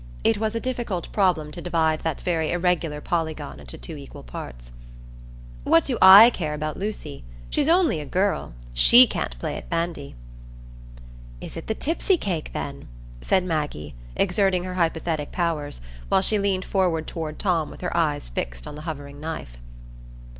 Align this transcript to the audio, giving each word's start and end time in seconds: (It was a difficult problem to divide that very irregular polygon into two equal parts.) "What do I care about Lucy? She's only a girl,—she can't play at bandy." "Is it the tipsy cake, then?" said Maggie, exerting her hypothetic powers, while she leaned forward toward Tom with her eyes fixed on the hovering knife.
(It 0.23 0.39
was 0.39 0.55
a 0.55 0.59
difficult 0.59 1.11
problem 1.11 1.51
to 1.51 1.61
divide 1.61 1.99
that 2.01 2.21
very 2.21 2.51
irregular 2.51 2.99
polygon 3.01 3.59
into 3.59 3.77
two 3.77 3.95
equal 3.97 4.23
parts.) 4.23 4.71
"What 5.63 5.85
do 5.85 5.99
I 6.01 6.31
care 6.31 6.55
about 6.55 6.75
Lucy? 6.75 7.23
She's 7.51 7.69
only 7.69 7.99
a 7.99 8.05
girl,—she 8.07 9.05
can't 9.05 9.37
play 9.37 9.57
at 9.57 9.69
bandy." 9.69 10.15
"Is 11.39 11.55
it 11.55 11.67
the 11.67 11.75
tipsy 11.75 12.17
cake, 12.17 12.49
then?" 12.51 12.87
said 13.21 13.43
Maggie, 13.43 13.93
exerting 14.15 14.63
her 14.63 14.73
hypothetic 14.73 15.31
powers, 15.31 15.81
while 16.09 16.23
she 16.23 16.39
leaned 16.39 16.65
forward 16.65 17.05
toward 17.05 17.37
Tom 17.37 17.69
with 17.69 17.81
her 17.81 17.95
eyes 17.95 18.27
fixed 18.27 18.65
on 18.65 18.73
the 18.73 18.81
hovering 18.89 19.19
knife. 19.19 19.59